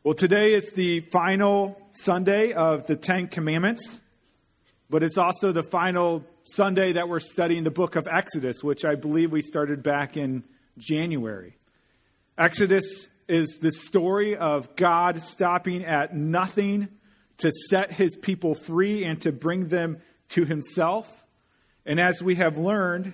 [0.04, 3.99] Well, today is the final Sunday of the Ten Commandments,
[4.92, 8.94] but it's also the final Sunday that we're studying the book of Exodus, which I
[8.94, 10.44] believe we started back in
[10.78, 11.58] January.
[12.38, 16.89] Exodus is the story of God stopping at nothing
[17.38, 21.23] to set his people free and to bring them to himself.
[21.85, 23.13] And as we have learned,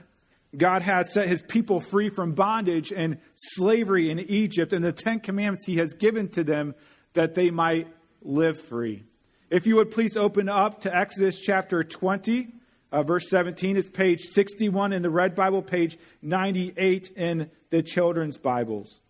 [0.55, 5.19] God has set his people free from bondage and slavery in Egypt, and the Ten
[5.19, 6.75] Commandments he has given to them
[7.13, 7.87] that they might
[8.21, 9.03] live free.
[9.49, 12.47] If you would please open up to Exodus chapter 20,
[12.91, 13.75] uh, verse 17.
[13.75, 19.01] It's page 61 in the Red Bible, page 98 in the Children's Bibles.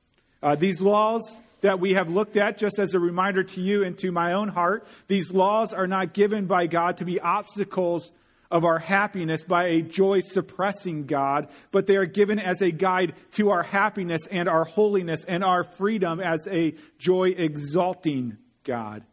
[0.46, 3.98] Uh, these laws that we have looked at, just as a reminder to you and
[3.98, 8.12] to my own heart, these laws are not given by God to be obstacles
[8.52, 13.16] of our happiness by a joy suppressing God, but they are given as a guide
[13.32, 19.04] to our happiness and our holiness and our freedom as a joy exalting God.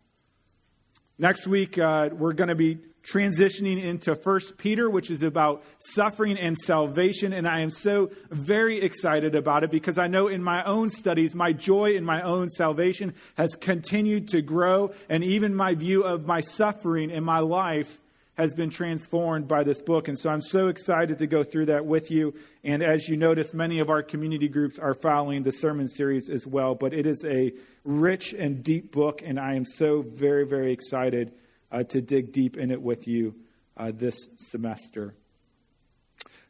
[1.18, 6.38] Next week, uh, we're going to be transitioning into First Peter, which is about suffering
[6.38, 7.32] and salvation.
[7.32, 11.34] And I am so very excited about it because I know in my own studies,
[11.34, 14.92] my joy in my own salvation has continued to grow.
[15.08, 18.01] And even my view of my suffering in my life
[18.42, 20.08] has been transformed by this book.
[20.08, 22.34] And so I'm so excited to go through that with you.
[22.64, 26.44] And as you notice, many of our community groups are following the sermon series as
[26.46, 26.74] well.
[26.74, 27.52] But it is a
[27.84, 31.32] rich and deep book, and I am so very, very excited
[31.70, 33.36] uh, to dig deep in it with you
[33.76, 35.14] uh, this semester.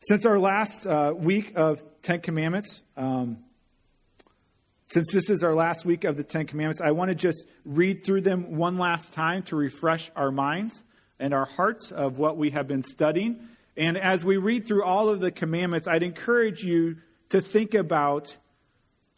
[0.01, 3.37] Since our last uh, week of Ten Commandments, um,
[4.87, 8.03] since this is our last week of the Ten Commandments, I want to just read
[8.03, 10.83] through them one last time to refresh our minds
[11.23, 13.49] and our hearts of what we have been studying.
[13.77, 16.97] And as we read through all of the commandments, I'd encourage you
[17.29, 18.37] to think about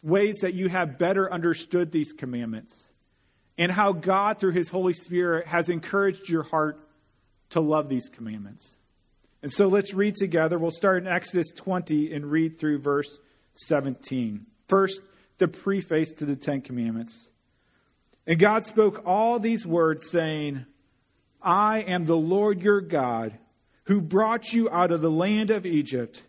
[0.03, 2.91] ways that you have better understood these commandments
[3.57, 6.79] and how God, through His Holy Spirit, has encouraged your heart
[7.49, 8.77] to love these commandments.
[9.41, 10.59] And so let's read together.
[10.59, 13.17] We'll start in Exodus 20 and read through verse
[13.55, 14.45] 17.
[14.67, 15.01] First,
[15.39, 17.29] the preface to the Ten Commandments.
[18.27, 20.65] And God spoke all these words, saying,
[21.45, 23.37] I am the Lord your God,
[23.83, 26.23] who brought you out of the land of Egypt,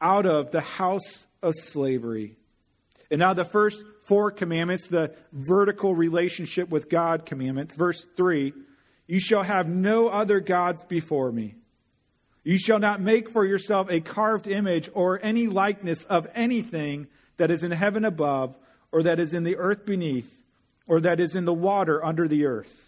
[0.00, 2.34] out of the house of slavery.
[3.10, 7.76] And now, the first four commandments, the vertical relationship with God commandments.
[7.76, 8.54] Verse 3
[9.06, 11.54] You shall have no other gods before me.
[12.42, 17.06] You shall not make for yourself a carved image or any likeness of anything
[17.36, 18.56] that is in heaven above,
[18.90, 20.42] or that is in the earth beneath,
[20.86, 22.87] or that is in the water under the earth.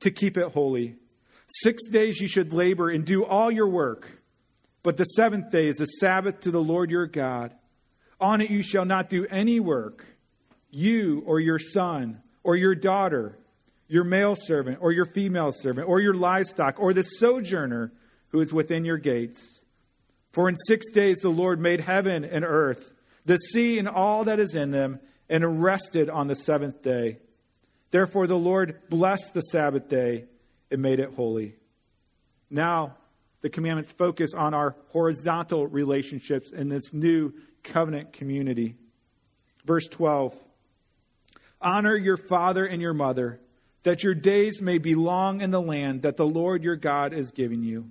[0.00, 0.96] to keep it holy.
[1.48, 4.22] Six days you should labor and do all your work.
[4.82, 7.54] But the seventh day is a Sabbath to the Lord your God.
[8.20, 10.06] On it you shall not do any work,
[10.70, 13.38] you or your son or your daughter,
[13.88, 17.92] your male servant or your female servant, or your livestock, or the sojourner
[18.28, 19.60] who is within your gates.
[20.32, 22.94] For in six days the Lord made heaven and earth,
[23.24, 27.18] the sea and all that is in them, and rested on the seventh day.
[27.90, 30.24] Therefore the Lord blessed the Sabbath day
[30.70, 31.54] and made it holy.
[32.50, 32.96] Now,
[33.40, 37.32] the commandments focus on our horizontal relationships in this new
[37.62, 38.76] covenant community.
[39.64, 40.34] Verse 12
[41.60, 43.40] Honor your father and your mother,
[43.82, 47.30] that your days may be long in the land that the Lord your God is
[47.30, 47.90] giving you.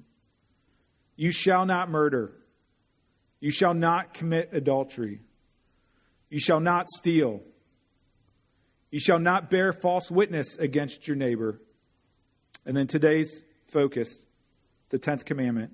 [1.16, 2.34] You shall not murder.
[3.40, 5.22] You shall not commit adultery.
[6.30, 7.42] You shall not steal.
[8.92, 11.60] You shall not bear false witness against your neighbor.
[12.66, 14.22] And then today's focus
[14.90, 15.72] the 10th commandment,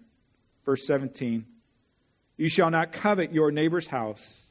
[0.66, 1.46] verse 17.
[2.38, 4.44] You shall not covet your neighbor's house.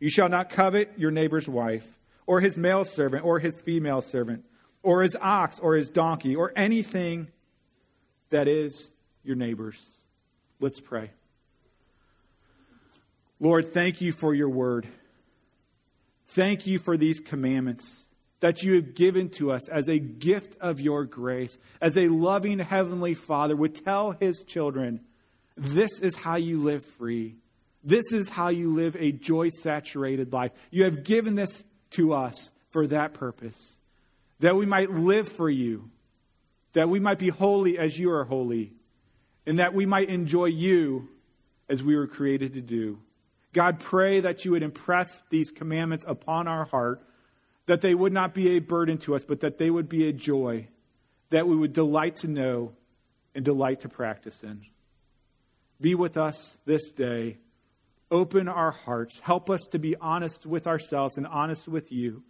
[0.00, 4.44] You shall not covet your neighbor's wife, or his male servant, or his female servant,
[4.82, 7.28] or his ox, or his donkey, or anything
[8.30, 8.90] that is
[9.22, 10.00] your neighbor's.
[10.60, 11.10] Let's pray.
[13.40, 14.88] Lord, thank you for your word.
[16.26, 18.07] Thank you for these commandments.
[18.40, 22.58] That you have given to us as a gift of your grace, as a loving
[22.58, 25.00] Heavenly Father would tell His children,
[25.56, 27.36] this is how you live free.
[27.82, 30.52] This is how you live a joy saturated life.
[30.70, 33.80] You have given this to us for that purpose,
[34.40, 35.90] that we might live for you,
[36.74, 38.72] that we might be holy as you are holy,
[39.46, 41.08] and that we might enjoy you
[41.68, 42.98] as we were created to do.
[43.52, 47.02] God, pray that you would impress these commandments upon our heart,
[47.68, 50.12] that they would not be a burden to us, but that they would be a
[50.12, 50.66] joy,
[51.28, 52.72] that we would delight to know
[53.34, 54.62] and delight to practice in.
[55.78, 57.36] Be with us this day.
[58.10, 59.20] Open our hearts.
[59.20, 62.22] Help us to be honest with ourselves and honest with you,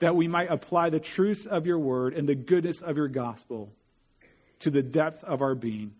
[0.00, 3.72] that we might apply the truth of your word and the goodness of your gospel
[4.58, 5.94] to the depth of our being.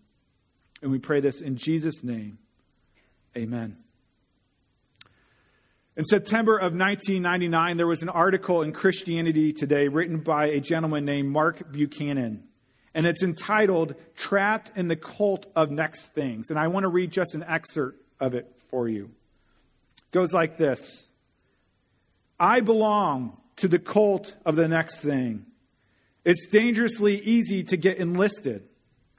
[0.83, 2.37] And we pray this in Jesus' name.
[3.35, 3.77] Amen.
[5.97, 11.05] In September of 1999, there was an article in Christianity Today written by a gentleman
[11.05, 12.43] named Mark Buchanan
[12.95, 16.49] and it's entitled Trapped in the Cult of Next Things.
[16.49, 19.11] And I want to read just an excerpt of it for you.
[19.97, 21.11] It goes like this
[22.39, 25.45] I belong to the cult of the next thing.
[26.23, 28.63] It's dangerously easy to get enlisted.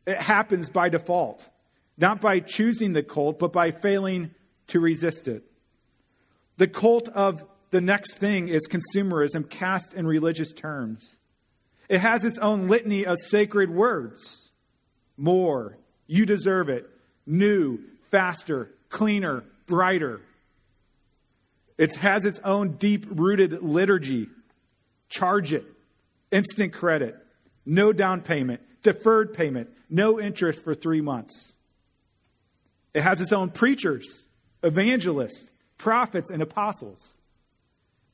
[0.07, 1.47] It happens by default,
[1.99, 4.35] not by choosing the cult, but by failing
[4.69, 5.45] to resist it.
[6.57, 11.17] The cult of the next thing is consumerism cast in religious terms.
[11.89, 14.51] It has its own litany of sacred words.
[15.17, 15.77] More,
[16.07, 16.89] you deserve it,
[17.27, 17.81] new,
[18.11, 20.21] faster, cleaner, brighter.
[21.79, 24.29] It has its own deep rooted liturgy.
[25.09, 25.65] Charge it,
[26.31, 27.17] instant credit,
[27.65, 31.55] no down payment, deferred payment, no interest for three months.
[32.95, 34.29] It has its own preachers,
[34.63, 37.19] evangelists, prophets, and apostles,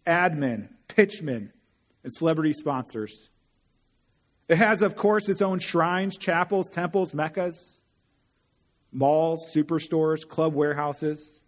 [0.06, 1.52] admin, pitchmen,
[2.02, 3.28] and celebrity sponsors.
[4.48, 7.80] It has, of course, its own shrines, chapels, temples, meccas,
[8.92, 11.40] malls, superstores, club warehouses.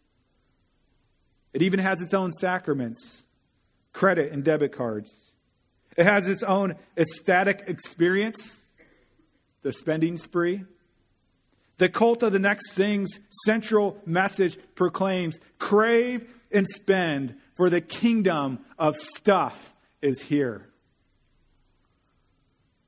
[1.52, 3.26] It even has its own sacraments,
[3.92, 5.14] credit and debit cards.
[5.96, 8.64] It has its own ecstatic experience,
[9.62, 10.64] the spending spree.
[11.78, 18.60] The cult of the next thing's central message proclaims crave and spend, for the kingdom
[18.78, 20.66] of stuff is here.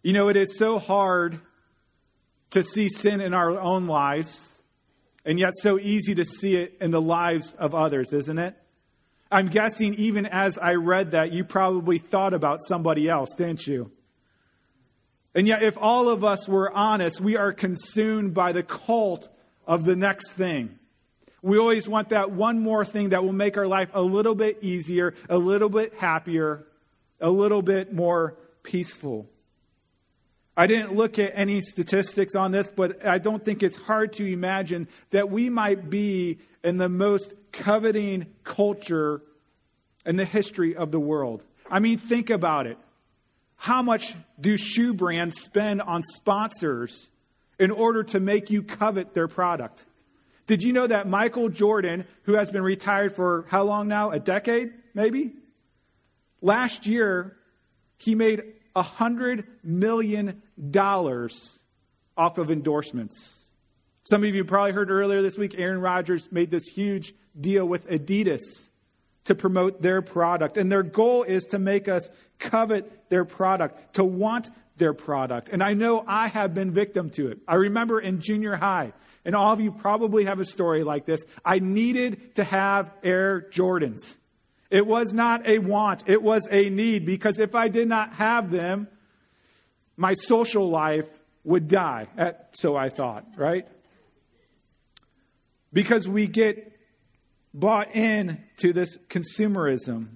[0.03, 1.41] You know, it is so hard
[2.50, 4.62] to see sin in our own lives,
[5.25, 8.55] and yet so easy to see it in the lives of others, isn't it?
[9.31, 13.91] I'm guessing even as I read that, you probably thought about somebody else, didn't you?
[15.37, 19.29] And yet, if all of us were honest, we are consumed by the cult
[19.67, 20.71] of the next thing.
[21.43, 24.61] We always want that one more thing that will make our life a little bit
[24.62, 26.65] easier, a little bit happier,
[27.21, 29.27] a little bit more peaceful.
[30.56, 34.25] I didn't look at any statistics on this, but I don't think it's hard to
[34.25, 39.21] imagine that we might be in the most coveting culture
[40.06, 41.43] in the history of the world.
[41.71, 42.79] I mean, think about it.
[43.56, 47.08] How much do shoe brands spend on sponsors
[47.58, 49.85] in order to make you covet their product?
[50.47, 54.11] Did you know that Michael Jordan, who has been retired for how long now?
[54.11, 55.32] A decade, maybe?
[56.41, 57.37] Last year,
[57.97, 58.44] he made
[58.76, 60.43] $100 million
[62.16, 63.52] off of endorsements.
[64.04, 67.88] Some of you probably heard earlier this week, Aaron Rodgers made this huge deal with
[67.88, 68.69] Adidas
[69.26, 70.56] to promote their product.
[70.56, 75.49] And their goal is to make us covet their product, to want their product.
[75.50, 77.38] And I know I have been victim to it.
[77.47, 78.92] I remember in junior high,
[79.25, 81.25] and all of you probably have a story like this.
[81.45, 84.16] I needed to have Air Jordans.
[84.71, 88.50] It was not a want, it was a need because if I did not have
[88.50, 88.88] them,
[89.97, 91.09] my social life
[91.45, 92.09] would die.
[92.52, 93.66] So I thought, right?
[95.73, 96.75] Because we get
[97.57, 100.09] bought in to this consumerism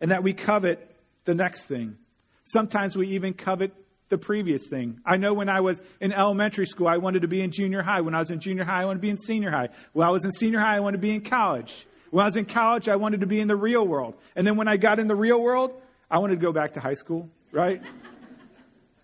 [0.00, 1.96] and that we covet the next thing.
[2.44, 3.72] Sometimes we even covet
[4.08, 5.00] the previous thing.
[5.04, 8.00] I know when I was in elementary school, I wanted to be in junior high.
[8.00, 9.68] When I was in junior high, I wanted to be in senior high.
[9.92, 11.86] When I was in senior high, I wanted to be in college.
[12.10, 14.14] When I was in college, I wanted to be in the real world.
[14.34, 15.72] And then when I got in the real world,
[16.10, 17.82] I wanted to go back to high school, right?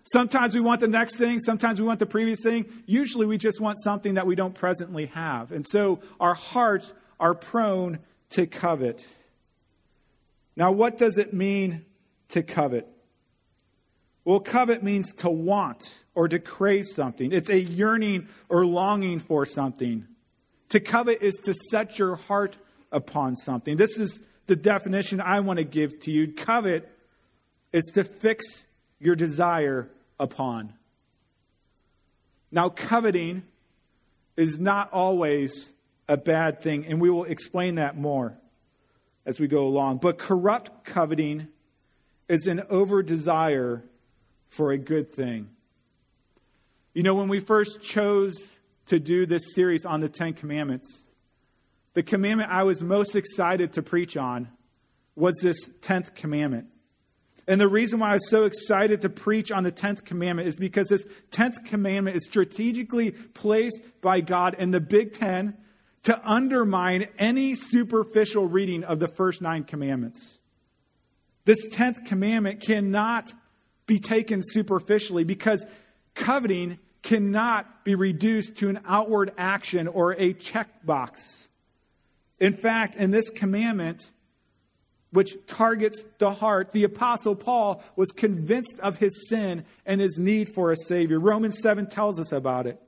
[0.05, 2.65] Sometimes we want the next thing, sometimes we want the previous thing.
[2.85, 5.51] Usually we just want something that we don't presently have.
[5.51, 7.99] And so our hearts are prone
[8.31, 9.05] to covet.
[10.55, 11.85] Now, what does it mean
[12.29, 12.87] to covet?
[14.23, 17.31] Well, covet means to want or to crave something.
[17.31, 20.07] It's a yearning or longing for something.
[20.69, 22.57] To covet is to set your heart
[22.91, 23.77] upon something.
[23.77, 26.31] This is the definition I want to give to you.
[26.31, 26.89] Covet
[27.73, 28.65] is to fix
[28.99, 30.73] your desire upon.
[32.51, 33.43] Now, coveting
[34.37, 35.71] is not always
[36.07, 38.37] a bad thing, and we will explain that more
[39.25, 39.97] as we go along.
[39.97, 41.47] But corrupt coveting
[42.29, 43.83] is an over desire
[44.47, 45.49] for a good thing.
[46.93, 48.55] You know, when we first chose
[48.85, 51.09] to do this series on the Ten Commandments,
[51.93, 54.49] the commandment I was most excited to preach on
[55.15, 56.67] was this 10th commandment.
[57.47, 60.57] And the reason why I was so excited to preach on the 10th commandment is
[60.57, 65.55] because this 10th commandment is strategically placed by God in the Big Ten
[66.03, 70.39] to undermine any superficial reading of the first nine commandments.
[71.45, 73.31] This 10th commandment cannot
[73.85, 75.65] be taken superficially because
[76.15, 81.47] coveting cannot be reduced to an outward action or a checkbox.
[82.39, 84.09] In fact, in this commandment,
[85.15, 90.49] which targets the heart, the Apostle Paul was convinced of his sin and his need
[90.49, 91.19] for a Savior.
[91.19, 92.81] Romans 7 tells us about it.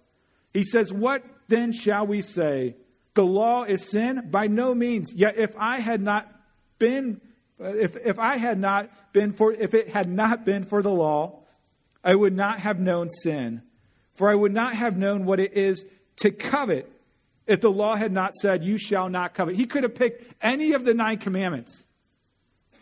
[0.54, 2.76] He says, What then shall we say?
[3.14, 4.28] The law is sin?
[4.30, 5.14] By no means.
[5.14, 6.30] Yet if I had not
[6.80, 7.22] been,
[7.64, 10.92] uh, if, if I had not been for, if it had not been for the
[10.92, 11.40] law,
[12.04, 13.62] I would not have known sin.
[14.16, 15.86] For I would not have known what it is
[16.18, 16.92] to covet
[17.46, 19.56] if the law had not said, You shall not covet.
[19.56, 21.87] He could have picked any of the nine commandments.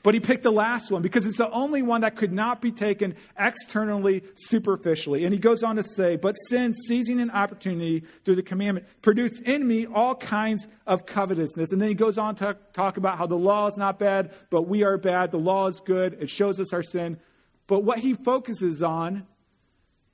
[0.05, 2.71] But he picked the last one because it's the only one that could not be
[2.71, 5.23] taken externally, superficially.
[5.23, 9.41] And he goes on to say, But sin, seizing an opportunity through the commandment, produced
[9.41, 11.71] in me all kinds of covetousness.
[11.71, 14.67] And then he goes on to talk about how the law is not bad, but
[14.67, 15.31] we are bad.
[15.31, 17.17] The law is good, it shows us our sin.
[17.65, 19.25] But what he focuses on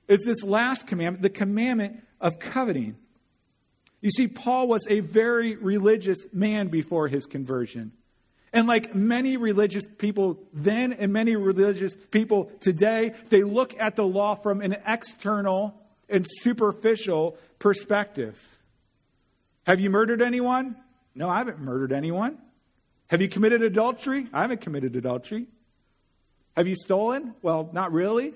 [0.08, 2.96] is this last commandment, the commandment of coveting.
[4.00, 7.92] You see, Paul was a very religious man before his conversion.
[8.52, 14.06] And like many religious people then and many religious people today, they look at the
[14.06, 18.38] law from an external and superficial perspective.
[19.66, 20.76] Have you murdered anyone?
[21.14, 22.36] No, I haven't murdered anyone.
[23.08, 24.26] Have you committed adultery?
[24.32, 25.46] I haven't committed adultery.
[26.56, 27.34] Have you stolen?
[27.40, 28.34] Well, not really.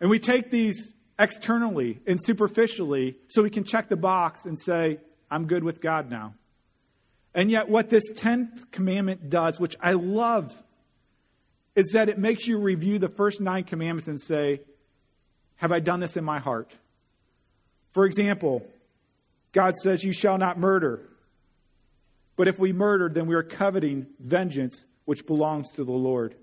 [0.00, 4.98] And we take these externally and superficially so we can check the box and say,
[5.30, 6.34] I'm good with God now.
[7.34, 10.54] And yet, what this 10th commandment does, which I love,
[11.74, 14.60] is that it makes you review the first nine commandments and say,
[15.56, 16.74] Have I done this in my heart?
[17.92, 18.66] For example,
[19.52, 21.00] God says, You shall not murder.
[22.36, 26.34] But if we murder, then we are coveting vengeance which belongs to the Lord.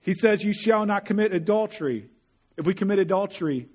[0.00, 2.06] He says, You shall not commit adultery.
[2.56, 3.68] If we commit adultery,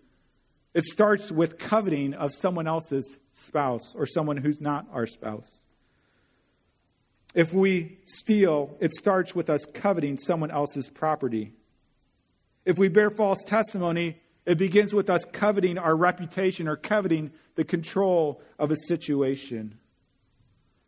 [0.74, 5.64] it starts with coveting of someone else's spouse or someone who's not our spouse.
[7.36, 11.51] If we steal, it starts with us coveting someone else's property.
[12.63, 14.15] If we bear false testimony,
[14.46, 19.77] it begins with us coveting our reputation or coveting the control of a situation.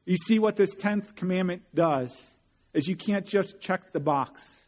[0.05, 2.37] You see what this 10th commandment does
[2.73, 4.67] is you can't just check the box.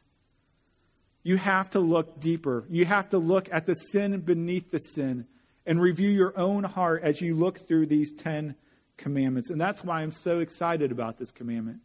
[1.24, 2.66] You have to look deeper.
[2.70, 5.28] You have to look at the sin beneath the sin
[5.66, 8.56] and review your own heart as you look through these 10
[9.00, 9.50] commandments.
[9.50, 11.80] And that's why I'm so excited about this commandment.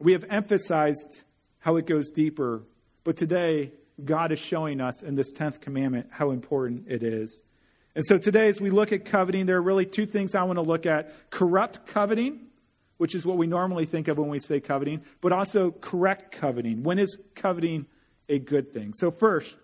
[0.00, 1.20] We have emphasized
[1.60, 2.62] how it goes deeper,
[3.04, 3.72] but today
[4.04, 7.42] God is showing us in this 10th commandment how important it is.
[7.94, 10.56] And so today, as we look at coveting, there are really two things I want
[10.56, 12.46] to look at corrupt coveting,
[12.96, 16.84] which is what we normally think of when we say coveting, but also correct coveting.
[16.84, 17.86] When is coveting
[18.28, 18.92] a good thing?
[18.94, 19.56] So, first,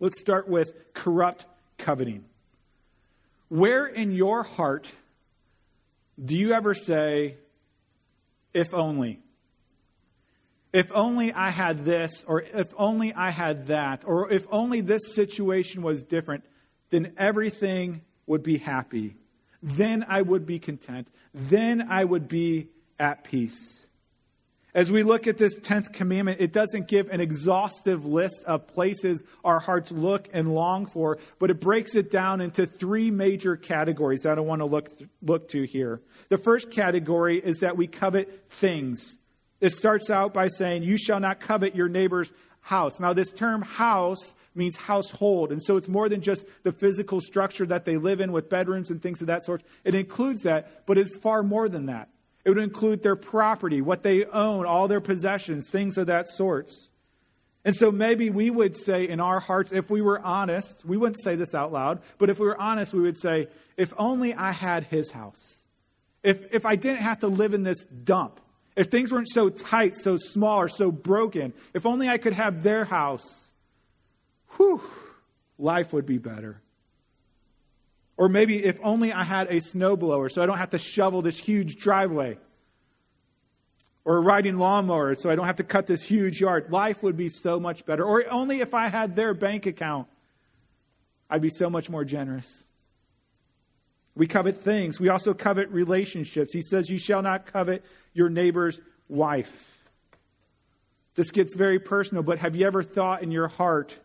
[0.00, 1.46] let's start with corrupt
[1.78, 2.24] coveting.
[3.48, 4.90] Where in your heart
[6.22, 7.36] do you ever say,
[8.52, 9.20] if only?
[10.72, 15.14] If only I had this, or if only I had that, or if only this
[15.14, 16.44] situation was different,
[16.90, 19.16] then everything would be happy.
[19.62, 21.08] Then I would be content.
[21.34, 23.81] Then I would be at peace.
[24.74, 29.22] As we look at this 10th commandment, it doesn't give an exhaustive list of places
[29.44, 34.22] our hearts look and long for, but it breaks it down into three major categories
[34.22, 34.88] that I want to look,
[35.20, 36.00] look to here.
[36.30, 39.18] The first category is that we covet things.
[39.60, 42.98] It starts out by saying, You shall not covet your neighbor's house.
[42.98, 47.66] Now, this term house means household, and so it's more than just the physical structure
[47.66, 49.62] that they live in with bedrooms and things of that sort.
[49.84, 52.08] It includes that, but it's far more than that.
[52.44, 56.70] It would include their property, what they own, all their possessions, things of that sort.
[57.64, 61.22] And so maybe we would say in our hearts, if we were honest, we wouldn't
[61.22, 63.46] say this out loud, but if we were honest, we would say,
[63.76, 65.62] if only I had his house.
[66.24, 68.40] If, if I didn't have to live in this dump.
[68.74, 72.62] If things weren't so tight, so small, or so broken, if only I could have
[72.62, 73.50] their house,
[74.56, 74.80] whew,
[75.58, 76.60] life would be better.
[78.16, 81.38] Or maybe if only I had a snowblower so I don't have to shovel this
[81.38, 82.38] huge driveway.
[84.04, 86.70] Or a riding lawnmower so I don't have to cut this huge yard.
[86.70, 88.04] Life would be so much better.
[88.04, 90.08] Or only if I had their bank account,
[91.30, 92.66] I'd be so much more generous.
[94.14, 95.00] We covet things.
[95.00, 96.52] We also covet relationships.
[96.52, 98.78] He says, You shall not covet your neighbor's
[99.08, 99.72] wife.
[101.14, 103.98] This gets very personal, but have you ever thought in your heart,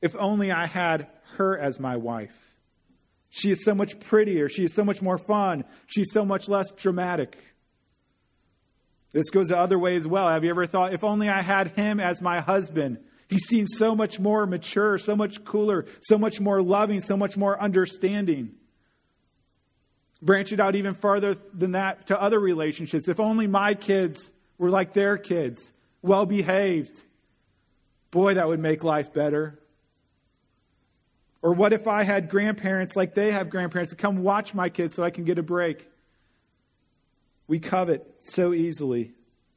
[0.00, 2.47] if only I had her as my wife?
[3.30, 4.48] She is so much prettier.
[4.48, 5.64] She is so much more fun.
[5.86, 7.36] She's so much less dramatic.
[9.12, 10.28] This goes the other way as well.
[10.28, 12.98] Have you ever thought, if only I had him as my husband?
[13.28, 17.36] He seems so much more mature, so much cooler, so much more loving, so much
[17.36, 18.54] more understanding.
[20.22, 23.08] Branch it out even farther than that to other relationships.
[23.08, 27.02] If only my kids were like their kids, well behaved.
[28.10, 29.58] Boy, that would make life better.
[31.42, 34.94] Or what if I had grandparents like they have grandparents to come watch my kids
[34.94, 35.88] so I can get a break?
[37.46, 39.12] We covet so easily.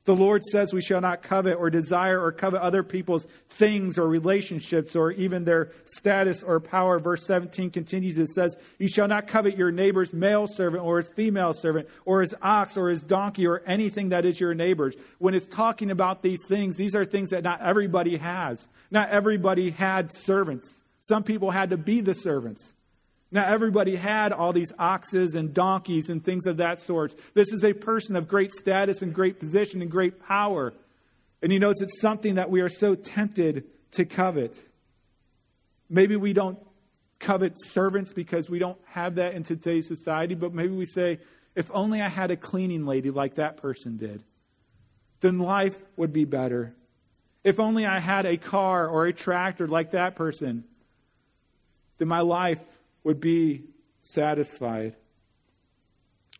[0.06, 4.08] The Lord says we shall not covet or desire or covet other people's things or
[4.08, 6.98] relationships or even their status or power.
[6.98, 8.18] Verse 17 continues.
[8.18, 12.22] It says, You shall not covet your neighbor's male servant or his female servant or
[12.22, 14.96] his ox or his donkey or anything that is your neighbor's.
[15.20, 18.68] When it's talking about these things, these are things that not everybody has.
[18.90, 20.81] Not everybody had servants.
[21.01, 22.74] Some people had to be the servants.
[23.31, 27.15] Now, everybody had all these oxes and donkeys and things of that sort.
[27.34, 30.74] This is a person of great status and great position and great power.
[31.41, 34.55] And he knows it's something that we are so tempted to covet.
[35.89, 36.60] Maybe we don't
[37.20, 41.20] covet servants because we don't have that in today's society, but maybe we say,
[41.55, 44.24] if only I had a cleaning lady like that person did,
[45.22, 46.74] then life would be better.
[47.43, 50.65] If only I had a car or a tractor like that person,
[52.01, 52.65] then my life
[53.04, 53.62] would be
[54.02, 54.95] satisfied.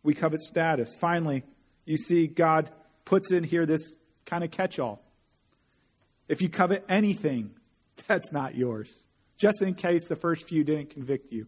[0.02, 0.96] We covet status.
[1.00, 1.44] Finally,
[1.84, 2.68] you see, God
[3.04, 3.92] puts in here this
[4.26, 5.04] kind of catch all.
[6.26, 7.52] If you covet anything,
[8.08, 9.04] that's not yours,
[9.36, 11.46] just in case the first few didn't convict you.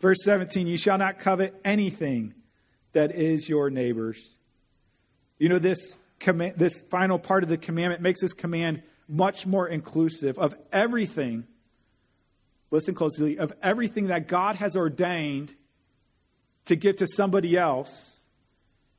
[0.00, 2.34] Verse 17, you shall not covet anything
[2.94, 4.34] that is your neighbor's.
[5.38, 5.94] You know, this,
[6.56, 11.46] this final part of the commandment makes this command much more inclusive of everything
[12.70, 15.54] listen closely, of everything that God has ordained
[16.66, 18.20] to give to somebody else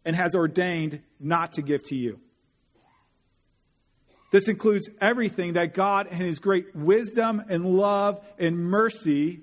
[0.03, 2.19] and has ordained not to give to you.
[4.31, 9.41] This includes everything that God, in His great wisdom and love and mercy,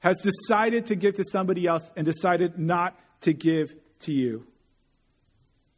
[0.00, 4.46] has decided to give to somebody else and decided not to give to you.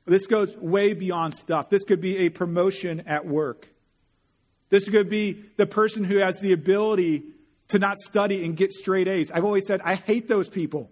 [0.05, 1.71] This goes way beyond stuff.
[1.71, 3.69] This could be a promotion at work.
[4.71, 7.23] This could be the person who has the ability
[7.69, 9.31] to not study and get straight A's.
[9.31, 10.91] I've always said, I hate those people.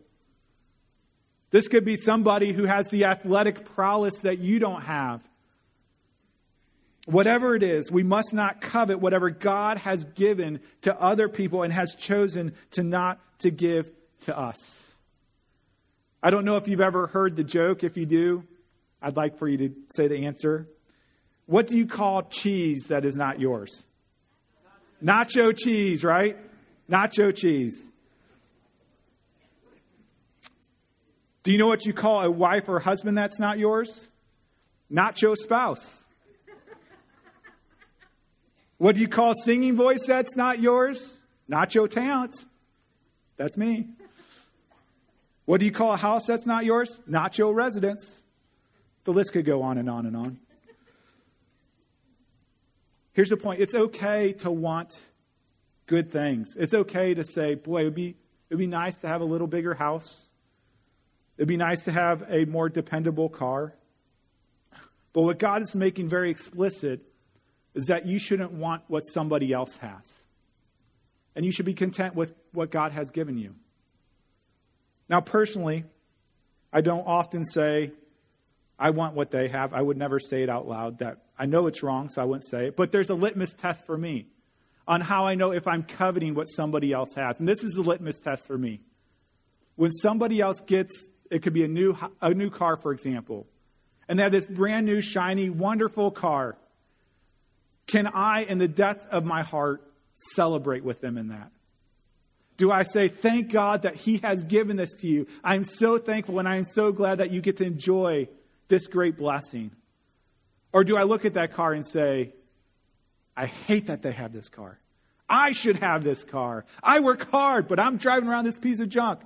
[1.51, 5.23] This could be somebody who has the athletic prowess that you don't have.
[7.07, 11.73] Whatever it is, we must not covet whatever God has given to other people and
[11.73, 13.91] has chosen to not to give
[14.23, 14.83] to us.
[16.23, 17.85] I don't know if you've ever heard the joke.
[17.85, 18.43] If you do,
[19.01, 20.67] I'd like for you to say the answer.
[21.47, 23.87] What do you call cheese that is not yours?
[25.03, 26.37] Nacho cheese, right?
[26.91, 27.89] Nacho cheese.
[31.43, 34.09] Do you know what you call a wife or husband that's not yours?
[34.93, 36.07] Nacho spouse.
[38.79, 41.17] What do you call singing voice that's not yours?
[41.49, 42.35] Nacho talent.
[43.37, 43.89] That's me.
[45.45, 47.01] What do you call a house that's not yours?
[47.09, 48.25] Nacho residence.
[49.05, 50.39] The list could go on and on and on.
[53.13, 55.01] Here's the point it's okay to want
[55.87, 56.57] good things.
[56.57, 58.17] It's okay to say, boy, it would be, it
[58.51, 60.31] would be nice to have a little bigger house.
[61.37, 63.75] It'd be nice to have a more dependable car.
[65.13, 67.01] But what God is making very explicit
[67.75, 70.25] is that you shouldn't want what somebody else has.
[71.35, 73.55] And you should be content with what God has given you.
[75.09, 75.85] Now, personally,
[76.73, 77.93] I don't often say,
[78.79, 79.73] I want what they have.
[79.73, 80.99] I would never say it out loud.
[80.99, 82.77] That I know it's wrong, so I wouldn't say it.
[82.77, 84.27] But there's a litmus test for me
[84.87, 87.41] on how I know if I'm coveting what somebody else has.
[87.41, 88.81] And this is the litmus test for me.
[89.75, 93.47] When somebody else gets, it could be a new, a new car, for example,
[94.09, 96.57] and they have this brand new, shiny, wonderful car,
[97.87, 99.83] can I, in the depth of my heart,
[100.15, 101.51] celebrate with them in that?
[102.57, 105.27] Do I say, Thank God that He has given this to you?
[105.45, 108.29] I'm so thankful and I'm so glad that you get to enjoy
[108.69, 109.71] this great blessing?
[110.73, 112.33] Or do I look at that car and say,
[113.37, 114.79] I hate that they have this car.
[115.29, 116.65] I should have this car.
[116.83, 119.21] I work hard, but I'm driving around this piece of junk.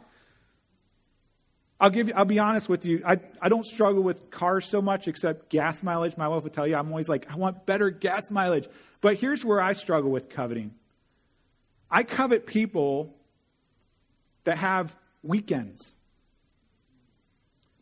[1.78, 3.02] I'll give you, I'll be honest with you.
[3.06, 6.16] I, I don't struggle with cars so much except gas mileage.
[6.16, 8.68] My wife will tell you I'm always like, I want better gas mileage.
[9.00, 10.74] But here's where I struggle with coveting.
[11.90, 13.14] I covet people
[14.44, 15.96] that have weekends.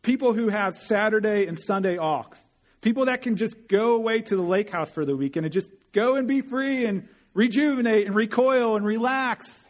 [0.03, 2.41] People who have Saturday and Sunday off.
[2.81, 5.73] People that can just go away to the lake house for the weekend and just
[5.92, 9.68] go and be free and rejuvenate and recoil and relax.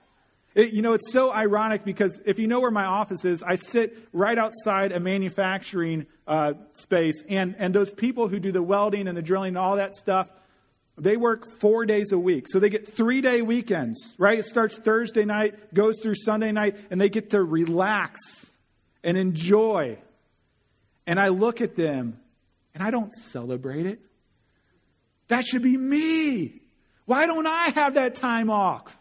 [0.55, 3.57] It, you know, it's so ironic because if you know where my office is, I
[3.57, 9.07] sit right outside a manufacturing uh, space, and, and those people who do the welding
[9.07, 10.31] and the drilling and all that stuff,
[10.97, 12.47] they work four days a week.
[12.49, 14.39] So they get three day weekends, right?
[14.39, 18.51] It starts Thursday night, goes through Sunday night, and they get to relax
[19.05, 19.99] and enjoy.
[21.07, 22.19] And I look at them
[22.75, 24.01] and I don't celebrate it.
[25.29, 26.61] That should be me.
[27.07, 28.99] Why don't I have that time off?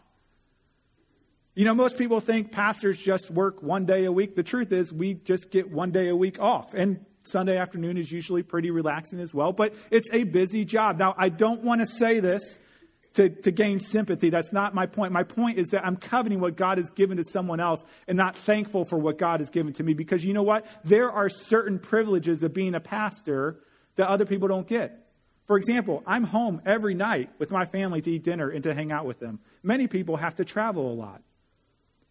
[1.54, 4.36] You know, most people think pastors just work one day a week.
[4.36, 6.72] The truth is, we just get one day a week off.
[6.72, 10.98] And Sunday afternoon is usually pretty relaxing as well, but it's a busy job.
[10.98, 12.58] Now, I don't want to say this
[13.14, 14.30] to, to gain sympathy.
[14.30, 15.12] That's not my point.
[15.12, 18.36] My point is that I'm coveting what God has given to someone else and not
[18.36, 20.66] thankful for what God has given to me because you know what?
[20.84, 23.58] There are certain privileges of being a pastor
[23.96, 25.07] that other people don't get.
[25.48, 28.92] For example, I'm home every night with my family to eat dinner and to hang
[28.92, 29.40] out with them.
[29.62, 31.22] Many people have to travel a lot.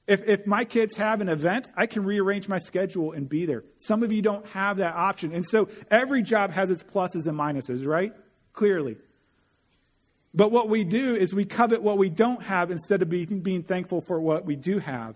[0.08, 3.64] If, if my kids have an event, I can rearrange my schedule and be there.
[3.78, 5.34] Some of you don't have that option.
[5.34, 8.12] And so every job has its pluses and minuses, right?
[8.54, 8.98] Clearly.
[10.34, 13.62] But what we do is we covet what we don't have instead of being, being
[13.62, 15.16] thankful for what we do have.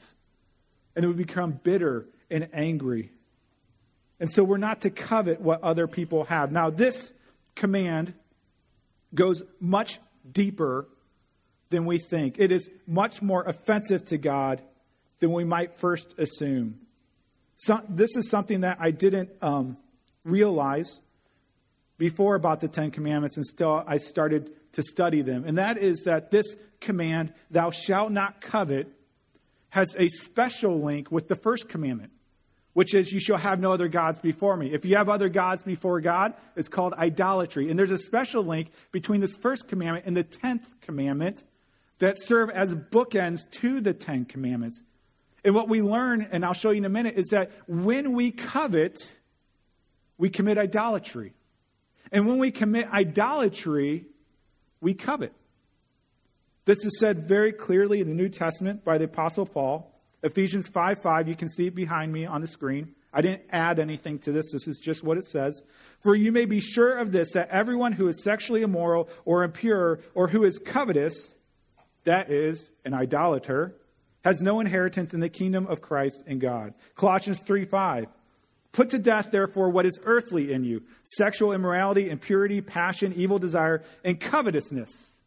[0.96, 3.10] And then we become bitter and angry.
[4.20, 6.52] And so we're not to covet what other people have.
[6.52, 7.14] Now, this
[7.56, 8.14] command
[9.14, 10.88] goes much deeper
[11.70, 12.36] than we think.
[12.38, 14.62] It is much more offensive to God
[15.20, 16.80] than we might first assume.
[17.56, 19.78] So, this is something that I didn't um,
[20.24, 21.02] realize
[21.98, 25.44] before about the Ten Commandments until I started to study them.
[25.46, 28.88] And that is that this command, thou shalt not covet,
[29.70, 32.12] has a special link with the first commandment,
[32.74, 34.74] which is, you shall have no other gods before me.
[34.74, 37.70] If you have other gods before God, it's called idolatry.
[37.70, 41.44] And there's a special link between this first commandment and the tenth commandment
[42.00, 44.82] that serve as bookends to the Ten Commandments.
[45.44, 48.32] And what we learn, and I'll show you in a minute, is that when we
[48.32, 49.16] covet,
[50.18, 51.34] we commit idolatry.
[52.12, 54.06] And when we commit idolatry,
[54.80, 55.34] we covet.
[56.66, 59.91] This is said very clearly in the New Testament by the Apostle Paul.
[60.24, 62.94] Ephesians 5 5, you can see it behind me on the screen.
[63.14, 64.52] I didn't add anything to this.
[64.52, 65.64] This is just what it says.
[66.00, 70.00] For you may be sure of this, that everyone who is sexually immoral or impure
[70.16, 71.36] or who is covetous,
[72.06, 73.76] that is, an idolater,
[74.24, 76.74] has no inheritance in the kingdom of Christ and God.
[76.96, 78.06] Colossians 3 5.
[78.72, 80.84] Put to death, therefore, what is earthly in you
[81.18, 85.18] sexual immorality, impurity, passion, evil desire, and covetousness,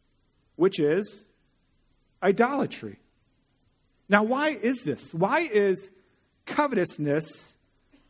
[0.55, 1.31] which is
[2.23, 2.97] idolatry.
[4.07, 5.13] Now, why is this?
[5.13, 5.91] Why is
[6.45, 7.55] covetousness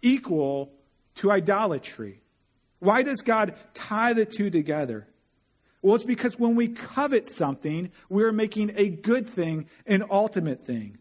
[0.01, 0.71] equal
[1.15, 2.21] to idolatry?
[2.79, 5.08] Why does God tie the two together?
[5.81, 10.97] Well, it's because when we covet something, we're making a good thing an ultimate thing.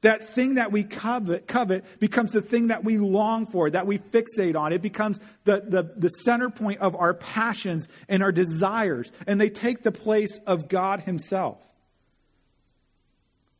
[0.00, 3.98] That thing that we covet, covet becomes the thing that we long for, that we
[3.98, 4.72] fixate on.
[4.72, 9.48] It becomes the, the, the center point of our passions and our desires, and they
[9.48, 11.62] take the place of God Himself.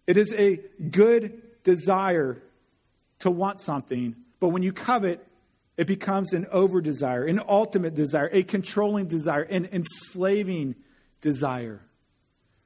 [0.06, 0.60] It is a
[0.90, 2.38] good desire
[3.20, 5.24] to want something, but when you covet,
[5.76, 10.74] it becomes an over desire, an ultimate desire, a controlling desire, an enslaving
[11.20, 11.80] desire.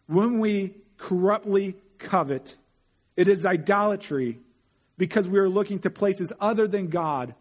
[0.07, 2.57] When we corruptly covet,
[3.17, 4.39] it is idolatry
[4.99, 7.35] because we are looking to places other than God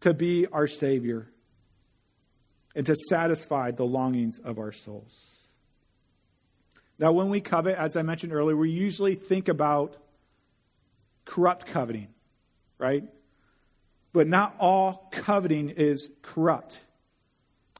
[0.00, 1.26] to be our Savior
[2.74, 5.39] and to satisfy the longings of our souls.
[7.00, 9.96] Now, when we covet, as I mentioned earlier, we usually think about
[11.24, 12.08] corrupt coveting,
[12.76, 13.04] right?
[14.12, 16.78] But not all coveting is corrupt.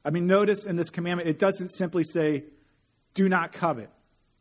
[0.03, 2.45] I mean, notice in this commandment, it doesn't simply say,
[3.13, 3.91] do not covet,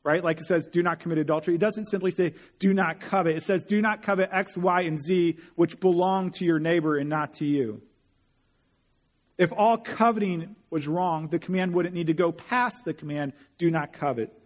[0.02, 0.24] right?
[0.24, 1.56] Like it says, do not commit adultery.
[1.56, 3.36] It doesn't simply say, do not covet.
[3.36, 7.10] It says, do not covet X, Y, and Z, which belong to your neighbor and
[7.10, 7.82] not to you.
[9.36, 13.70] If all coveting was wrong, the command wouldn't need to go past the command, do
[13.70, 14.39] not covet.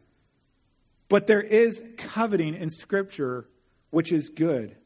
[1.08, 3.46] But there is coveting in Scripture,
[3.90, 4.76] which is good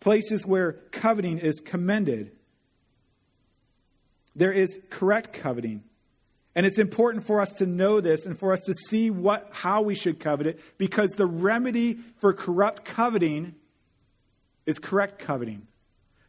[0.00, 2.32] places where coveting is commended.
[4.34, 5.82] there is correct coveting.
[6.54, 9.82] And it's important for us to know this and for us to see what, how
[9.82, 13.54] we should covet it because the remedy for corrupt coveting
[14.66, 15.66] is correct coveting.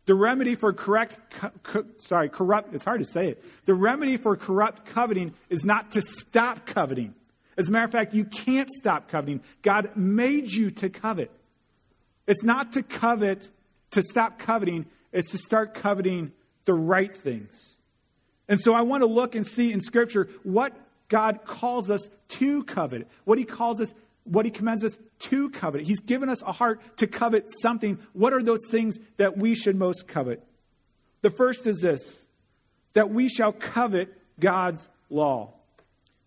[0.06, 3.66] The remedy for correct, co- co- sorry, corrupt, it's hard to say it.
[3.66, 7.16] The remedy for corrupt coveting is not to stop coveting.
[7.58, 9.42] As a matter of fact, you can't stop coveting.
[9.62, 11.32] God made you to covet.
[12.28, 13.50] It's not to covet,
[13.92, 16.32] to stop coveting, it's to start coveting
[16.66, 17.78] the right things.
[18.48, 20.74] And so I want to look and see in Scripture what
[21.10, 25.82] God calls us to covet, what He calls us, what He commends us to covet.
[25.82, 28.00] He's given us a heart to covet something.
[28.14, 30.44] What are those things that we should most covet?
[31.22, 32.04] The first is this
[32.94, 34.10] that we shall covet
[34.40, 35.54] God's law.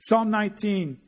[0.01, 0.99] Psalm 19,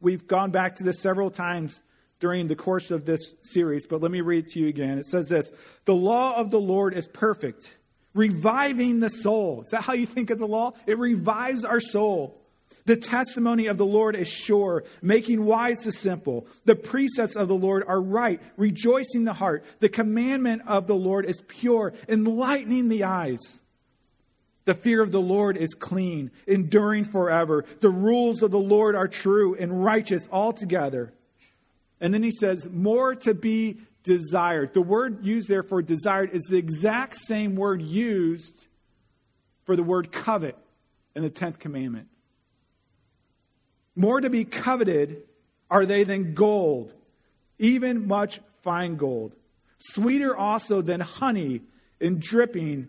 [0.00, 1.82] we've gone back to this several times
[2.18, 4.98] during the course of this series, but let me read it to you again.
[4.98, 5.50] It says this
[5.84, 7.76] The law of the Lord is perfect,
[8.14, 9.62] reviving the soul.
[9.62, 10.72] Is that how you think of the law?
[10.86, 12.40] It revives our soul.
[12.86, 16.46] The testimony of the Lord is sure, making wise the simple.
[16.66, 19.64] The precepts of the Lord are right, rejoicing the heart.
[19.80, 23.60] The commandment of the Lord is pure, enlightening the eyes.
[24.66, 27.64] The fear of the Lord is clean, enduring forever.
[27.80, 31.12] The rules of the Lord are true and righteous altogether.
[32.00, 34.74] And then he says, more to be desired.
[34.74, 38.66] The word used there for desired is the exact same word used
[39.64, 40.56] for the word covet
[41.14, 42.08] in the 10th commandment.
[43.94, 45.22] More to be coveted
[45.70, 46.92] are they than gold,
[47.58, 49.32] even much fine gold.
[49.78, 51.62] Sweeter also than honey
[52.00, 52.88] in dripping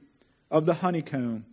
[0.50, 1.46] of the honeycomb.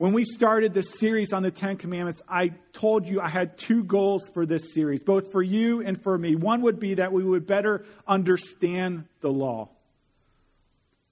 [0.00, 3.84] When we started this series on the Ten Commandments, I told you I had two
[3.84, 6.36] goals for this series, both for you and for me.
[6.36, 9.68] One would be that we would better understand the law.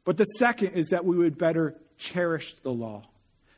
[0.07, 3.03] But the second is that we would better cherish the law,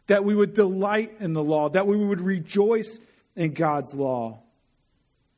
[0.08, 2.98] that we would delight in the law, that we would rejoice
[3.36, 4.40] in God's law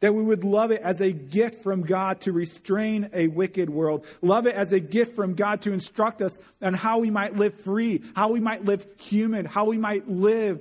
[0.03, 4.05] that we would love it as a gift from God to restrain a wicked world.
[4.21, 7.55] Love it as a gift from God to instruct us on how we might live
[7.61, 10.61] free, how we might live human, how we might live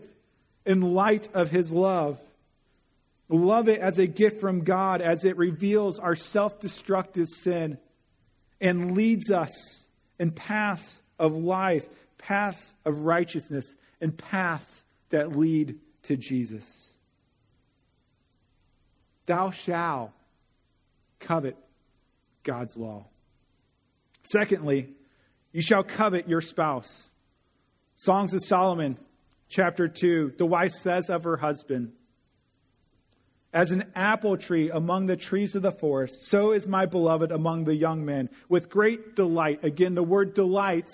[0.64, 2.22] in light of His love.
[3.30, 7.80] Love it as a gift from God as it reveals our self destructive sin
[8.62, 9.88] and leads us
[10.20, 16.91] in paths of life, paths of righteousness, and paths that lead to Jesus.
[19.32, 20.12] Thou shalt
[21.22, 21.56] covet
[22.44, 23.06] God's law.
[24.24, 24.90] Secondly,
[25.54, 27.12] you shall covet your spouse.
[27.96, 28.98] Songs of Solomon,
[29.48, 30.34] chapter 2.
[30.38, 31.94] The wife says of her husband,
[33.54, 37.64] As an apple tree among the trees of the forest, so is my beloved among
[37.64, 39.64] the young men, with great delight.
[39.64, 40.90] Again, the word delight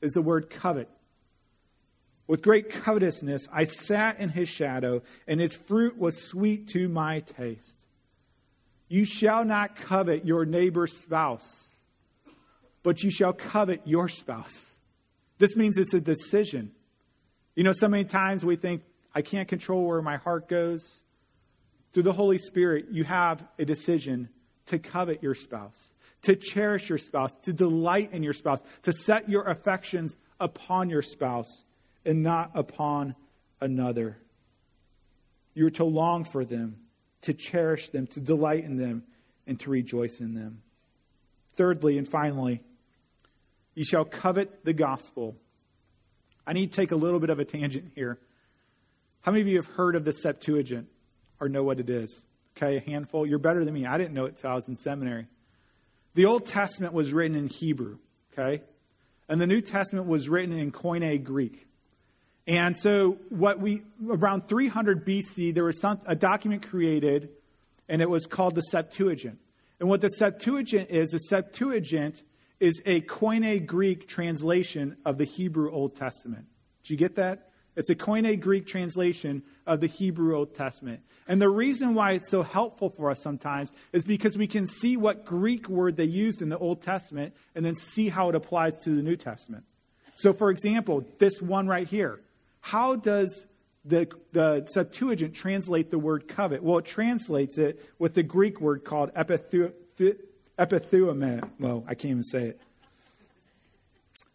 [0.00, 0.88] is the word covet.
[2.32, 7.18] With great covetousness, I sat in his shadow, and its fruit was sweet to my
[7.18, 7.84] taste.
[8.88, 11.74] You shall not covet your neighbor's spouse,
[12.82, 14.78] but you shall covet your spouse.
[15.36, 16.72] This means it's a decision.
[17.54, 18.82] You know, so many times we think,
[19.14, 21.02] I can't control where my heart goes.
[21.92, 24.30] Through the Holy Spirit, you have a decision
[24.68, 25.92] to covet your spouse,
[26.22, 31.02] to cherish your spouse, to delight in your spouse, to set your affections upon your
[31.02, 31.64] spouse
[32.04, 33.14] and not upon
[33.60, 34.16] another.
[35.54, 36.76] You are to long for them,
[37.22, 39.04] to cherish them, to delight in them,
[39.46, 40.62] and to rejoice in them.
[41.56, 42.60] Thirdly and finally,
[43.74, 45.36] you shall covet the gospel.
[46.46, 48.18] I need to take a little bit of a tangent here.
[49.22, 50.88] How many of you have heard of the Septuagint
[51.40, 52.24] or know what it is?
[52.56, 53.26] Okay, a handful.
[53.26, 53.86] You're better than me.
[53.86, 55.26] I didn't know it until I was in seminary.
[56.14, 57.98] The Old Testament was written in Hebrew,
[58.32, 58.62] okay?
[59.28, 61.66] And the New Testament was written in Koine Greek.
[62.46, 67.28] And so, what we around 300 BC, there was some, a document created,
[67.88, 69.38] and it was called the Septuagint.
[69.78, 72.22] And what the Septuagint is, the Septuagint
[72.58, 76.46] is a Koine Greek translation of the Hebrew Old Testament.
[76.84, 77.50] Do you get that?
[77.74, 81.00] It's a Koine Greek translation of the Hebrew Old Testament.
[81.26, 84.96] And the reason why it's so helpful for us sometimes is because we can see
[84.96, 88.76] what Greek word they used in the Old Testament and then see how it applies
[88.82, 89.64] to the New Testament.
[90.16, 92.20] So, for example, this one right here
[92.62, 93.44] how does
[93.84, 96.62] the, the Septuagint translate the word covet?
[96.62, 99.72] Well, it translates it with the Greek word called epithu.
[101.58, 102.60] Well, I can't even say it.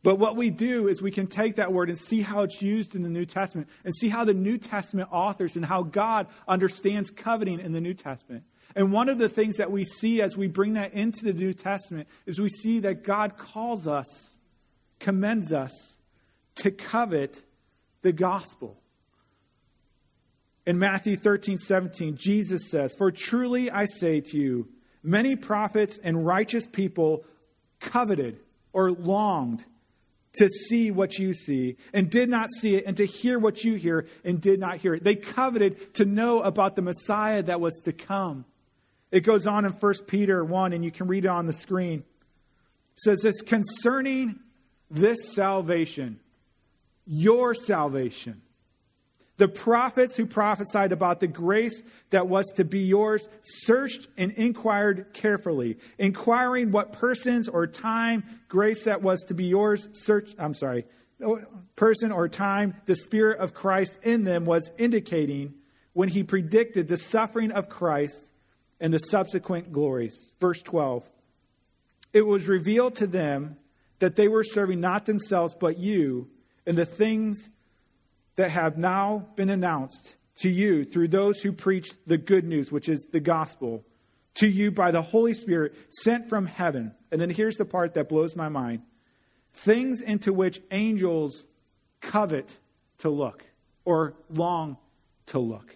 [0.04, 2.96] But what we do is we can take that word and see how it's used
[2.96, 7.10] in the New Testament and see how the New Testament authors and how God understands
[7.10, 8.44] coveting in the New Testament.
[8.76, 11.54] And one of the things that we see as we bring that into the New
[11.54, 14.36] Testament is we see that God calls us,
[15.00, 15.98] commends us
[16.56, 17.42] to covet
[18.08, 18.78] the gospel.
[20.65, 24.70] In Matthew 13, 17, Jesus says, For truly I say to you,
[25.04, 27.26] many prophets and righteous people
[27.82, 28.39] coveted
[28.72, 29.65] or longed
[30.36, 33.76] to see what you see and did not see it, and to hear what you
[33.76, 35.04] hear and did not hear it.
[35.04, 38.46] They coveted to know about the Messiah that was to come.
[39.12, 42.06] It goes on in 1 Peter 1, and you can read it on the screen.
[42.93, 44.39] It says this concerning
[44.89, 46.22] this salvation,
[47.08, 48.41] your salvation.
[49.38, 55.13] The prophets who prophesied about the grace that was to be yours searched and inquired
[55.13, 60.86] carefully, inquiring what persons or time grace that was to be yours search I'm sorry,
[61.76, 65.54] person or time the spirit of Christ in them was indicating
[65.93, 68.32] when he predicted the suffering of Christ
[68.80, 70.34] and the subsequent glories.
[70.39, 71.08] Verse 12.
[72.12, 73.58] It was revealed to them
[74.00, 76.30] that they were serving not themselves but you
[76.67, 77.49] and the things
[78.36, 82.89] that have now been announced to you through those who preach the good news, which
[82.89, 83.84] is the gospel,
[84.36, 86.93] to you by the Holy Spirit sent from heaven.
[87.12, 88.84] And then here's the part that blows my mind
[89.53, 91.45] things into which angels
[92.01, 92.58] covet
[92.99, 93.43] to look
[93.86, 94.77] or long
[95.27, 95.75] to look.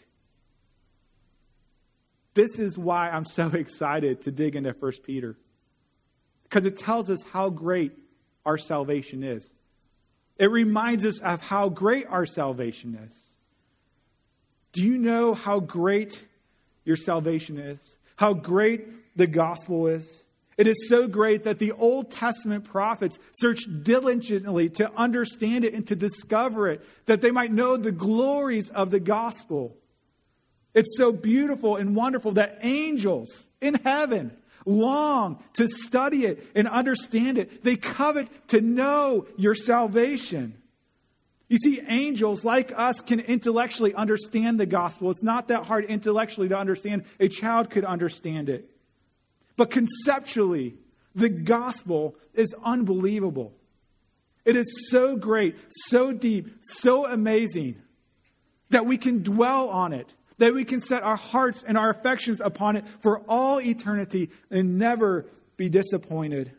[2.36, 5.38] This is why I'm so excited to dig into 1 Peter.
[6.44, 7.94] Because it tells us how great
[8.46, 9.52] our salvation is.
[10.38, 13.38] It reminds us of how great our salvation is.
[14.74, 16.22] Do you know how great
[16.86, 17.98] your salvation is?
[18.16, 20.24] How great the gospel is?
[20.58, 25.88] It is so great that the Old Testament prophets searched diligently to understand it and
[25.88, 29.76] to discover it, that they might know the glories of the gospel.
[30.74, 37.38] It's so beautiful and wonderful that angels in heaven long to study it and understand
[37.38, 37.64] it.
[37.64, 40.56] They covet to know your salvation.
[41.50, 45.12] You see, angels like us can intellectually understand the gospel.
[45.12, 47.04] It's not that hard intellectually to understand.
[47.20, 48.70] A child could understand it.
[49.58, 50.76] But conceptually,
[51.14, 53.54] the gospel is unbelievable.
[54.46, 57.82] It is so great, so deep, so amazing
[58.70, 60.10] that we can dwell on it
[60.42, 64.80] that we can set our hearts and our affections upon it for all eternity and
[64.80, 66.52] never be disappointed.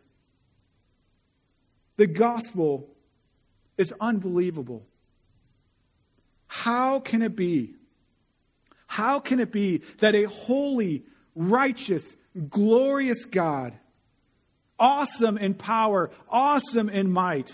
[1.96, 2.88] The gospel
[3.76, 4.84] is unbelievable.
[6.46, 7.74] How can it be?
[8.86, 11.02] How can it be that a holy,
[11.34, 12.14] righteous,
[12.48, 13.72] glorious God,
[14.78, 17.50] awesome in power, awesome in might,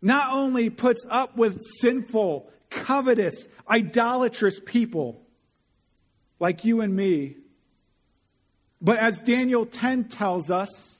[0.00, 5.20] not only puts up with sinful, covetous, idolatrous people,
[6.38, 7.36] like you and me.
[8.80, 10.96] But as Daniel 10 tells us,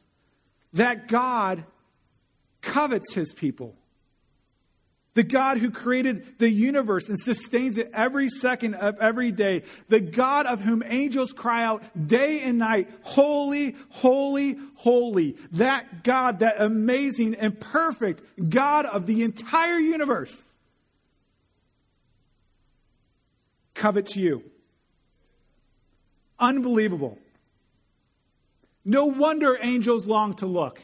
[0.76, 1.64] that God
[2.60, 3.74] covets his people.
[5.14, 9.62] The God who created the universe and sustains it every second of every day.
[9.88, 15.36] The God of whom angels cry out day and night, Holy, holy, holy.
[15.52, 20.52] That God, that amazing and perfect God of the entire universe,
[23.72, 24.42] covets you.
[26.38, 27.18] Unbelievable.
[28.84, 30.80] No wonder angels long to look.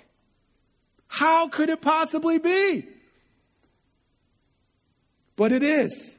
[1.07, 2.87] How could it possibly be?
[5.37, 6.15] But it is.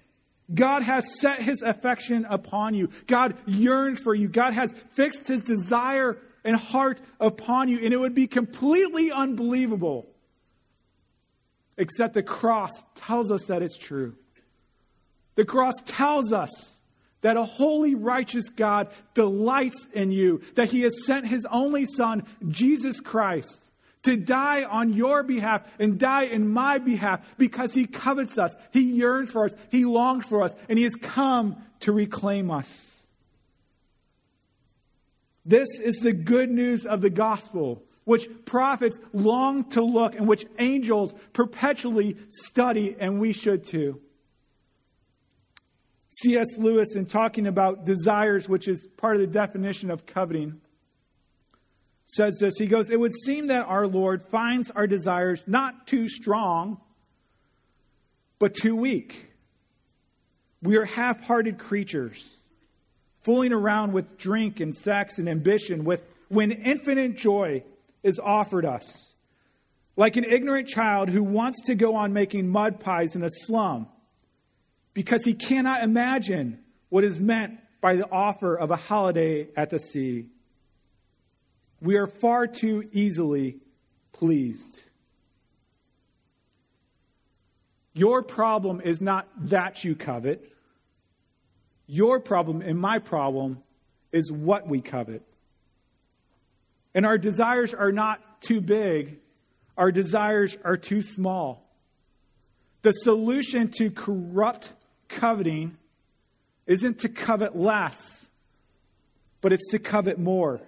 [0.53, 2.89] God has set his affection upon you.
[3.07, 4.27] God yearns for you.
[4.27, 7.79] God has fixed his desire and heart upon you.
[7.79, 10.07] And it would be completely unbelievable,
[11.77, 14.15] except the cross tells us that it's true.
[15.35, 16.79] The cross tells us
[17.23, 22.23] that a holy, righteous God delights in you, that he has sent his only Son,
[22.47, 23.71] Jesus Christ,
[24.03, 28.83] to die on your behalf and die in my behalf because he covets us, he
[28.83, 33.05] yearns for us, he longs for us, and he has come to reclaim us.
[35.45, 40.45] This is the good news of the gospel, which prophets long to look and which
[40.59, 44.01] angels perpetually study, and we should too.
[46.21, 46.57] C.S.
[46.57, 50.61] Lewis, in talking about desires, which is part of the definition of coveting,
[52.05, 52.53] says this.
[52.59, 56.79] He goes, It would seem that our Lord finds our desires not too strong,
[58.37, 59.31] but too weak.
[60.61, 62.37] We are half hearted creatures,
[63.21, 67.63] fooling around with drink and sex and ambition with, when infinite joy
[68.03, 69.13] is offered us.
[69.95, 73.87] Like an ignorant child who wants to go on making mud pies in a slum
[74.93, 79.79] because he cannot imagine what is meant by the offer of a holiday at the
[79.79, 80.25] sea.
[81.81, 83.57] We are far too easily
[84.13, 84.79] pleased.
[87.93, 90.49] Your problem is not that you covet.
[91.87, 93.61] Your problem and my problem
[94.11, 95.21] is what we covet.
[96.95, 99.17] And our desires are not too big,
[99.77, 101.63] our desires are too small.
[102.83, 104.73] The solution to corrupt
[105.13, 105.77] coveting
[106.65, 108.29] isn't to covet less,
[109.41, 110.61] but it's to covet more,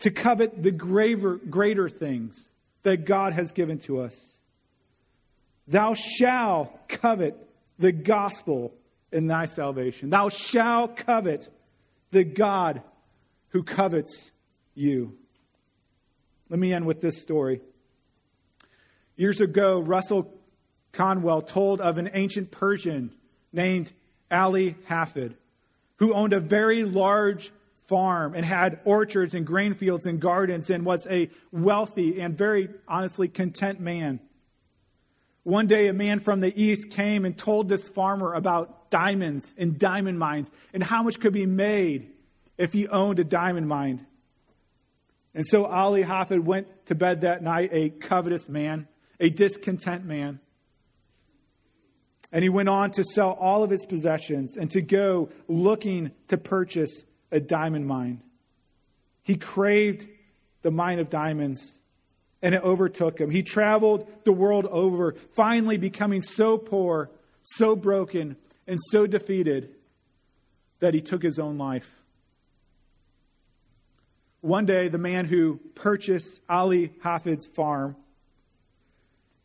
[0.00, 2.50] to covet the graver, greater things
[2.82, 4.38] that God has given to us.
[5.66, 7.36] Thou shalt covet
[7.78, 8.72] the gospel
[9.12, 10.10] in thy salvation.
[10.10, 11.48] Thou shalt covet
[12.10, 12.82] the God
[13.50, 14.30] who covets
[14.74, 15.16] you.
[16.48, 17.60] Let me end with this story.
[19.16, 20.32] Years ago, Russell
[20.92, 23.12] Conwell told of an ancient Persian
[23.52, 23.92] named
[24.30, 25.34] Ali Hafid,
[25.96, 27.50] who owned a very large
[27.86, 32.68] farm and had orchards and grain fields and gardens and was a wealthy and very
[32.86, 34.20] honestly content man.
[35.42, 39.78] One day, a man from the east came and told this farmer about diamonds and
[39.78, 42.10] diamond mines and how much could be made
[42.58, 44.06] if he owned a diamond mine.
[45.34, 48.88] And so Ali Hafid went to bed that night a covetous man,
[49.20, 50.40] a discontent man.
[52.30, 56.36] And he went on to sell all of his possessions and to go looking to
[56.36, 58.22] purchase a diamond mine.
[59.22, 60.06] He craved
[60.62, 61.80] the mine of diamonds
[62.42, 63.30] and it overtook him.
[63.30, 67.10] He traveled the world over, finally becoming so poor,
[67.42, 69.74] so broken, and so defeated
[70.80, 71.90] that he took his own life.
[74.40, 77.96] One day, the man who purchased Ali Hafid's farm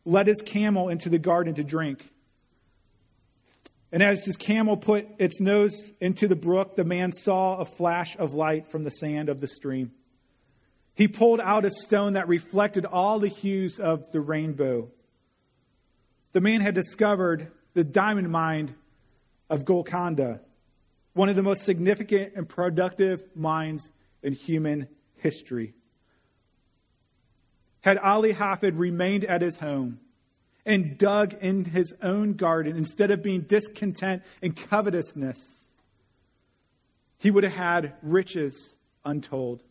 [0.04, 2.08] led his camel into the garden to drink.
[3.94, 8.16] And as his camel put its nose into the brook, the man saw a flash
[8.18, 9.92] of light from the sand of the stream.
[10.96, 14.90] He pulled out a stone that reflected all the hues of the rainbow.
[16.32, 18.74] The man had discovered the diamond mine
[19.48, 20.40] of Golconda,
[21.12, 23.90] one of the most significant and productive mines
[24.24, 24.88] in human
[25.18, 25.72] history.
[27.82, 30.00] Had Ali Hafid remained at his home
[30.66, 35.70] and dug in his own garden instead of being discontent and covetousness,
[37.18, 39.62] he would have had riches untold.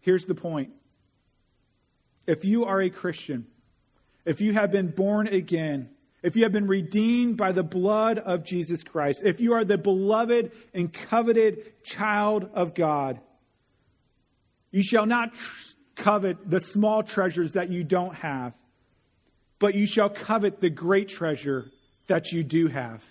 [0.00, 0.70] Here's the point
[2.26, 3.46] if you are a Christian,
[4.24, 5.90] if you have been born again,
[6.22, 9.78] if you have been redeemed by the blood of Jesus Christ, if you are the
[9.78, 13.20] beloved and coveted child of God,
[14.70, 18.54] you shall not tr- covet the small treasures that you don't have,
[19.58, 21.70] but you shall covet the great treasure
[22.06, 23.04] that you do have.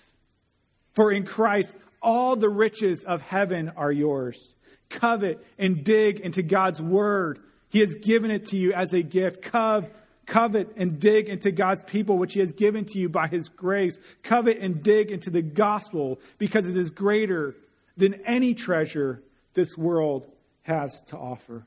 [0.94, 4.54] For in Christ, all the riches of heaven are yours
[4.88, 7.40] covet and dig into God's word.
[7.70, 9.42] He has given it to you as a gift.
[9.42, 9.90] Cove,
[10.26, 13.98] covet and dig into God's people, which He has given to you by His grace.
[14.22, 17.54] Covet and dig into the gospel because it is greater
[17.96, 19.22] than any treasure
[19.54, 20.30] this world
[20.62, 21.64] has to offer.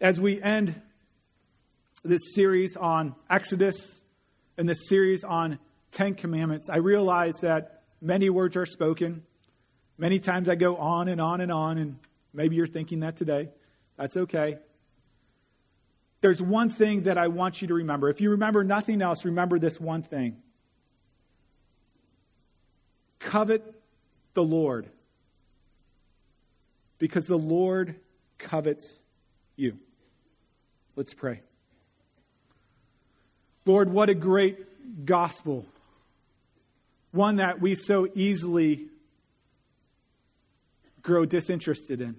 [0.00, 0.80] As we end
[2.04, 4.02] this series on Exodus
[4.58, 5.58] and this series on
[5.90, 9.22] Ten Commandments, I realize that many words are spoken.
[9.96, 11.96] Many times I go on and on and on, and
[12.32, 13.48] maybe you're thinking that today.
[13.96, 14.58] That's okay.
[16.20, 18.08] There's one thing that I want you to remember.
[18.08, 20.40] If you remember nothing else, remember this one thing
[23.20, 23.74] covet
[24.34, 24.88] the Lord,
[26.98, 27.96] because the Lord
[28.38, 29.00] covets
[29.56, 29.78] you.
[30.96, 31.40] Let's pray.
[33.66, 35.64] Lord, what a great gospel.
[37.12, 38.86] One that we so easily
[41.02, 42.16] grow disinterested in.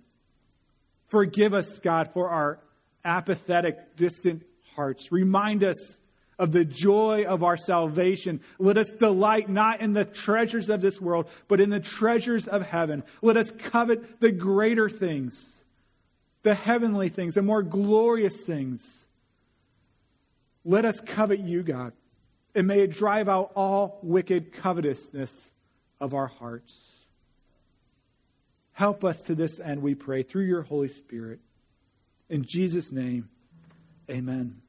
[1.10, 2.60] Forgive us, God, for our
[3.04, 4.43] apathetic, distant
[4.76, 5.12] hearts.
[5.12, 6.00] Remind us
[6.38, 8.41] of the joy of our salvation.
[8.60, 12.66] Let us delight not in the treasures of this world, but in the treasures of
[12.66, 13.04] heaven.
[13.22, 15.62] Let us covet the greater things,
[16.43, 19.05] the heavenly things, the more glorious things.
[20.66, 21.93] Let us covet you, God,
[22.55, 25.51] and may it drive out all wicked covetousness
[26.01, 26.91] of our hearts.
[28.74, 31.39] Help us to this end, we pray, through your Holy Spirit.
[32.30, 33.30] In Jesus' name,
[34.09, 34.61] amen.